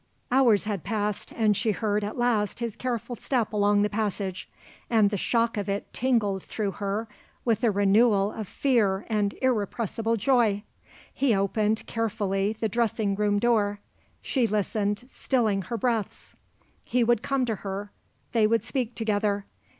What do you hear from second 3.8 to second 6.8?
the passage, and the shock of it tingled through